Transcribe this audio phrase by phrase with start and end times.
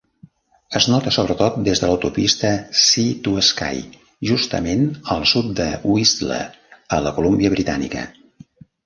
[0.77, 2.49] Es nota sobretot des de l'autopista
[2.83, 3.83] Sea-to-Sky,
[4.31, 4.81] justament
[5.17, 6.41] al sud de Whistler,
[6.99, 8.07] a la Colúmbia Britànica.